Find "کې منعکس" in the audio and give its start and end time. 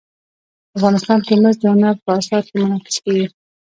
2.47-2.95